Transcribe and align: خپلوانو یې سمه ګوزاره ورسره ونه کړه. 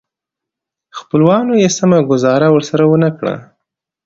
خپلوانو 0.97 1.53
یې 1.61 1.69
سمه 1.77 1.99
ګوزاره 2.09 2.47
ورسره 2.51 2.83
ونه 2.87 3.09
کړه. 3.17 3.35